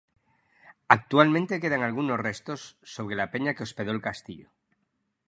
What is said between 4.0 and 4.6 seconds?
castillo.